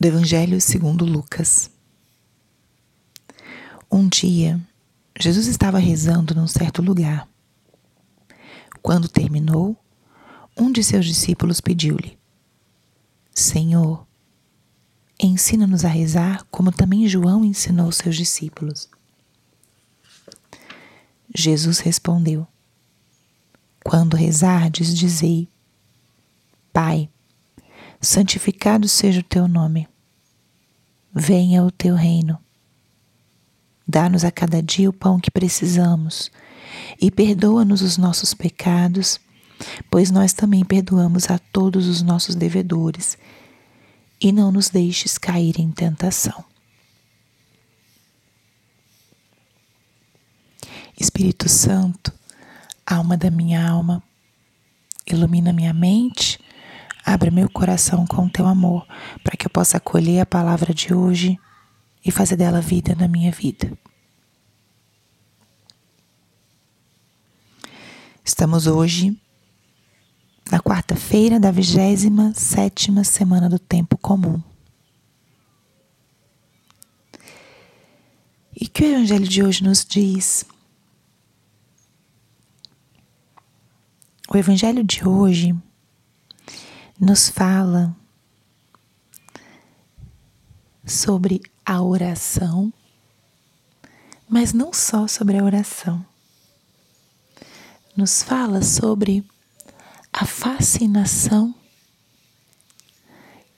[0.00, 1.70] do Evangelho segundo Lucas.
[3.90, 4.60] Um dia,
[5.18, 7.28] Jesus estava rezando num certo lugar.
[8.80, 9.76] Quando terminou,
[10.56, 12.16] um de seus discípulos pediu-lhe:
[13.34, 14.06] Senhor,
[15.18, 18.88] ensina-nos a rezar como também João ensinou seus discípulos.
[21.34, 22.46] Jesus respondeu:
[23.84, 25.48] Quando rezardes, dizei:
[26.72, 27.10] Pai,
[28.00, 29.88] santificado seja o teu nome.
[31.12, 32.38] Venha o teu reino.
[33.86, 36.30] Dá-nos a cada dia o pão que precisamos
[37.00, 39.18] e perdoa-nos os nossos pecados,
[39.90, 43.16] pois nós também perdoamos a todos os nossos devedores.
[44.20, 46.44] E não nos deixes cair em tentação.
[51.00, 52.12] Espírito Santo,
[52.84, 54.02] alma da minha alma,
[55.06, 56.38] ilumina minha mente
[57.08, 58.86] Abra meu coração com teu amor,
[59.24, 61.40] para que eu possa acolher a palavra de hoje
[62.04, 63.72] e fazer dela vida na minha vida.
[68.22, 69.18] Estamos hoje
[70.50, 74.42] na quarta-feira da 27 sétima semana do tempo comum.
[78.54, 80.44] E que o evangelho de hoje nos diz?
[84.28, 85.56] O evangelho de hoje
[86.98, 87.96] nos fala
[90.84, 92.72] sobre a oração,
[94.28, 96.04] mas não só sobre a oração.
[97.96, 99.24] Nos fala sobre
[100.12, 101.54] a fascinação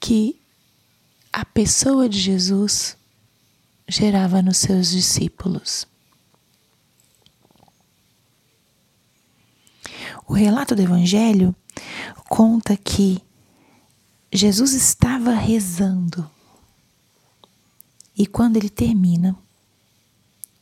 [0.00, 0.40] que
[1.32, 2.96] a pessoa de Jesus
[3.88, 5.86] gerava nos seus discípulos.
[10.26, 11.54] O relato do Evangelho
[12.28, 13.25] conta que
[14.36, 16.30] Jesus estava rezando
[18.16, 19.36] e quando ele termina,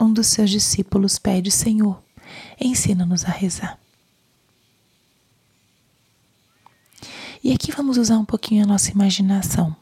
[0.00, 2.02] um dos seus discípulos pede: Senhor,
[2.60, 3.78] ensina-nos a rezar.
[7.42, 9.76] E aqui vamos usar um pouquinho a nossa imaginação.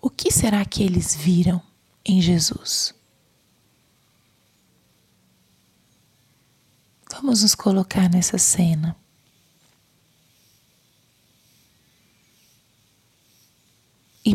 [0.00, 1.60] O que será que eles viram
[2.04, 2.94] em Jesus?
[7.12, 8.96] Vamos nos colocar nessa cena.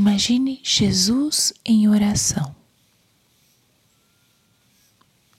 [0.03, 2.53] Imagine Jesus em oração.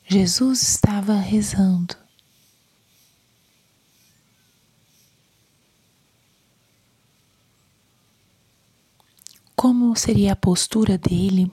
[0.08, 1.94] Jesus estava rezando.
[9.54, 11.52] Como seria a postura dele?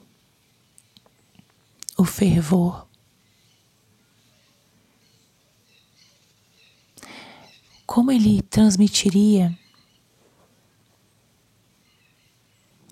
[1.97, 2.87] O fervor.
[7.85, 9.59] como ele transmitiria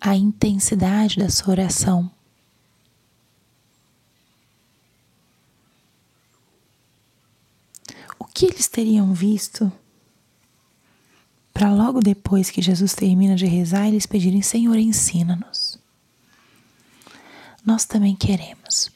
[0.10, 2.10] a intensidade da sua oração.
[8.18, 9.72] O que eles teriam visto
[11.54, 15.78] para logo depois que Jesus termina de rezar, eles pedirem: Senhor, ensina-nos.
[17.64, 18.90] Nós também queremos.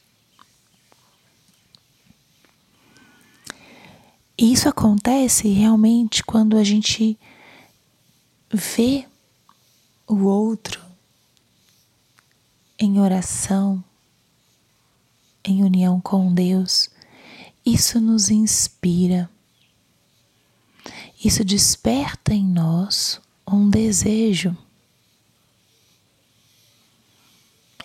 [4.36, 7.16] E isso acontece realmente quando a gente
[8.52, 9.06] vê
[10.08, 10.83] o outro
[12.84, 13.82] em oração,
[15.44, 16.88] em união com Deus.
[17.64, 19.30] Isso nos inspira.
[21.24, 24.56] Isso desperta em nós um desejo.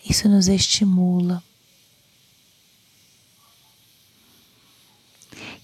[0.03, 1.43] Isso nos estimula.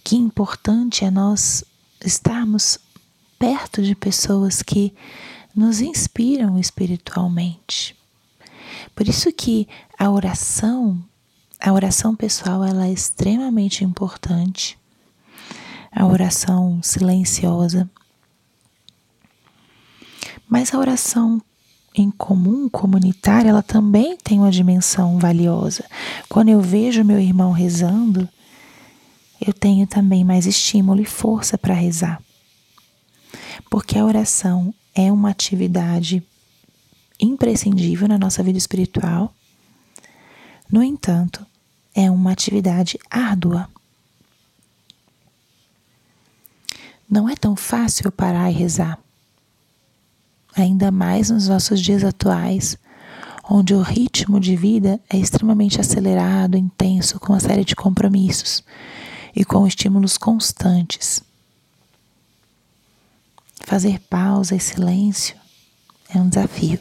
[0.06, 1.64] que importante é nós
[2.00, 2.78] estarmos
[3.40, 4.94] perto de pessoas que
[5.56, 7.98] nos inspiram espiritualmente.
[8.96, 9.68] Por isso que
[10.00, 11.04] a oração,
[11.60, 14.80] a oração pessoal, ela é extremamente importante.
[15.92, 17.90] A oração silenciosa.
[20.48, 21.42] Mas a oração
[21.94, 25.86] em comum, comunitária, ela também tem uma dimensão valiosa.
[26.30, 28.28] Quando eu vejo meu irmão rezando,
[29.46, 32.22] eu tenho também mais estímulo e força para rezar.
[33.70, 36.24] Porque a oração é uma atividade
[37.26, 39.34] imprescindível na nossa vida espiritual.
[40.72, 41.46] No entanto,
[41.94, 43.70] é uma atividade árdua.
[47.10, 49.00] Não é tão fácil parar e rezar.
[50.56, 52.78] Ainda mais nos nossos dias atuais,
[53.50, 58.64] onde o ritmo de vida é extremamente acelerado, intenso, com uma série de compromissos
[59.36, 61.22] e com estímulos constantes.
[63.66, 65.36] Fazer pausa e silêncio
[66.08, 66.80] É um desafio.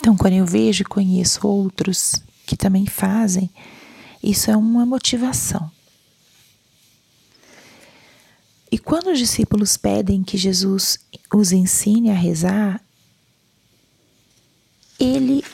[0.00, 3.50] Então, quando eu vejo e conheço outros que também fazem,
[4.22, 5.70] isso é uma motivação.
[8.72, 10.98] E quando os discípulos pedem que Jesus
[11.34, 12.82] os ensine a rezar,
[14.98, 15.44] ele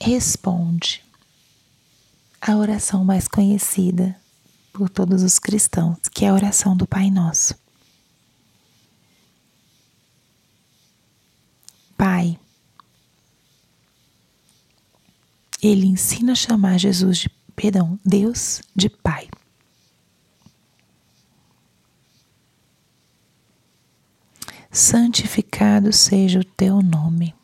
[0.00, 1.04] responde
[2.40, 4.16] a oração mais conhecida
[4.72, 7.54] por todos os cristãos, que é a oração do Pai Nosso.
[11.96, 12.36] Pai.
[15.62, 19.28] Ele ensina a chamar Jesus de, perdão, Deus de Pai.
[24.70, 27.34] Santificado seja o teu nome.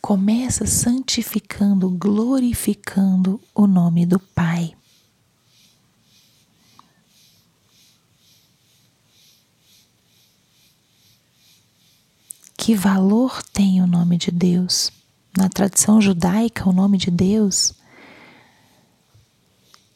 [0.00, 4.74] Começa santificando, glorificando o nome do Pai.
[12.56, 14.97] Que valor tem o nome de Deus?
[15.38, 17.72] Na tradição judaica, o nome de Deus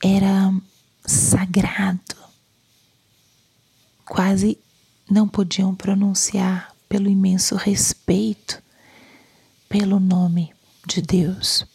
[0.00, 0.55] era
[1.05, 2.15] sagrado.
[4.06, 4.56] Quase
[5.11, 8.62] não podiam pronunciar pelo imenso respeito
[9.69, 10.55] pelo nome
[10.87, 11.67] de Deus.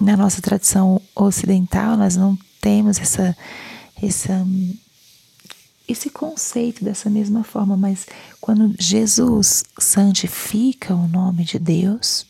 [0.00, 3.36] Na nossa tradição ocidental, nós não temos essa,
[4.02, 4.46] essa
[5.88, 8.06] esse conceito dessa mesma forma, mas
[8.40, 12.26] quando Jesus santifica o nome de Deus,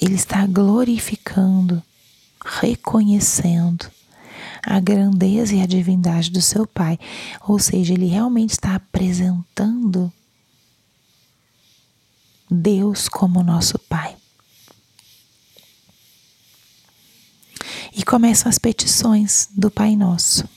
[0.00, 1.82] ele está glorificando,
[2.44, 3.90] reconhecendo
[4.62, 6.98] a grandeza e a divindade do seu Pai.
[7.46, 10.12] Ou seja, ele realmente está apresentando
[12.50, 14.16] Deus como nosso Pai.
[17.96, 20.48] E começam as petições do Pai Nosso.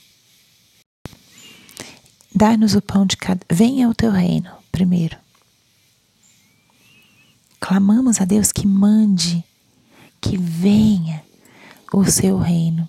[2.38, 3.44] Dai-nos o pão de cada.
[3.52, 5.18] Venha o teu reino, primeiro.
[7.60, 9.44] Clamamos a Deus que mande,
[10.22, 11.24] que venha
[11.92, 12.88] o seu reino,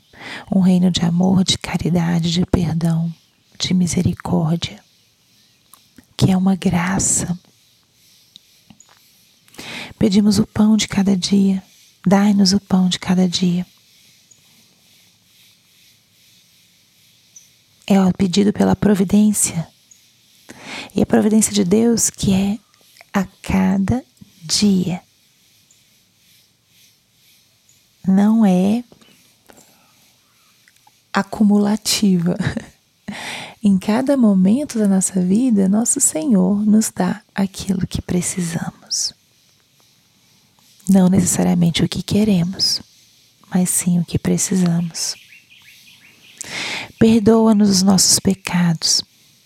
[0.54, 3.10] um reino de amor, de caridade, de perdão,
[3.58, 4.84] de misericórdia,
[6.14, 7.38] que é uma graça.
[9.98, 11.62] Pedimos o pão de cada dia,
[12.06, 13.64] dai-nos o pão de cada dia.
[17.88, 19.66] É o pedido pela providência.
[20.94, 22.58] E a providência de Deus que é
[23.12, 24.04] a cada
[24.42, 25.00] dia.
[28.06, 28.84] Não é
[31.12, 32.36] acumulativa.
[33.64, 39.12] Em cada momento da nossa vida, nosso Senhor nos dá aquilo que precisamos.
[40.88, 42.80] Não necessariamente o que queremos,
[43.52, 45.27] mas sim o que precisamos.
[46.98, 49.02] Perdoa-nos os nossos pecados.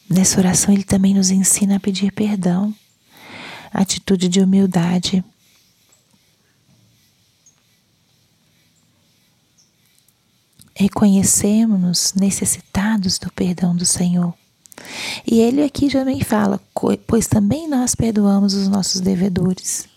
[0.09, 2.75] Nessa oração, ele também nos ensina a pedir perdão,
[3.73, 5.25] atitude de humildade.
[10.75, 14.35] Reconhecemos-nos necessitados do perdão do Senhor.
[15.27, 16.61] E ele aqui também fala:
[17.07, 19.89] pois também nós perdoamos os nossos devedores.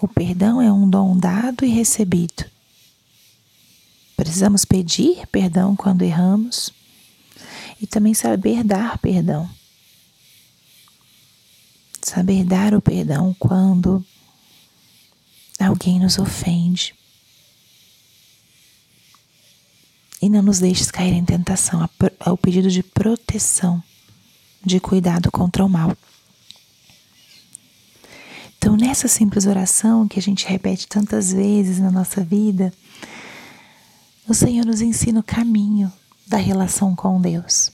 [0.00, 2.44] O perdão é um dom dado e recebido.
[4.18, 6.74] Precisamos pedir perdão quando erramos
[7.80, 9.48] e também saber dar perdão.
[12.02, 14.04] Saber dar o perdão quando
[15.56, 16.96] alguém nos ofende.
[20.20, 23.80] E não nos deixes cair em tentação, ao pedido de proteção,
[24.66, 25.96] de cuidado contra o mal.
[28.58, 32.74] Então, nessa simples oração que a gente repete tantas vezes na nossa vida,
[34.28, 35.90] o Senhor nos ensina o caminho
[36.26, 37.72] da relação com Deus.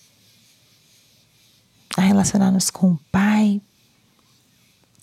[1.97, 3.61] A relacionar-nos com o Pai,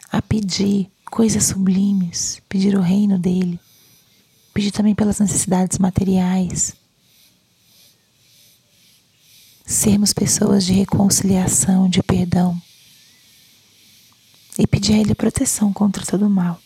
[0.10, 3.60] a pedir coisas sublimes, pedir o reino dele,
[4.54, 6.74] pedir também pelas necessidades materiais.
[9.66, 12.62] Sermos pessoas de reconciliação, de perdão.
[14.58, 16.62] E pedir a Ele proteção contra todo o mal.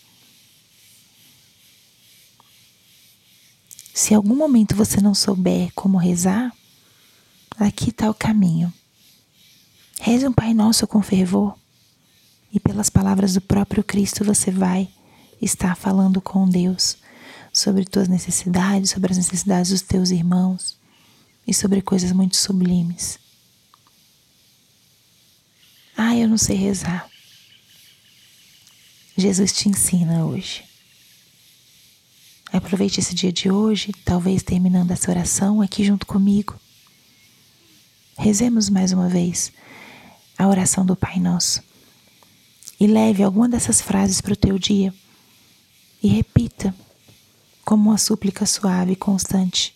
[3.96, 6.52] Se algum momento você não souber como rezar,
[7.58, 8.70] aqui está o caminho.
[9.98, 11.58] Reze um Pai Nosso com fervor
[12.52, 14.86] e pelas palavras do próprio Cristo você vai
[15.40, 16.98] estar falando com Deus
[17.50, 20.76] sobre tuas necessidades, sobre as necessidades dos teus irmãos
[21.46, 23.18] e sobre coisas muito sublimes.
[25.96, 27.08] Ah, eu não sei rezar.
[29.16, 30.75] Jesus te ensina hoje.
[32.52, 36.58] Aproveite esse dia de hoje, talvez terminando essa oração aqui junto comigo.
[38.16, 39.52] Rezemos mais uma vez
[40.38, 41.62] a oração do Pai Nosso.
[42.78, 44.94] E leve alguma dessas frases para o teu dia
[46.02, 46.74] e repita
[47.64, 49.74] como uma súplica suave e constante,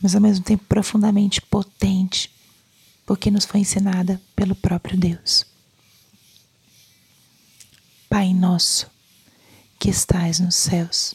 [0.00, 2.30] mas ao mesmo tempo profundamente potente,
[3.04, 5.44] porque nos foi ensinada pelo próprio Deus.
[8.08, 8.90] Pai nosso,
[9.78, 11.14] que estais nos céus,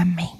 [0.00, 0.39] Amém.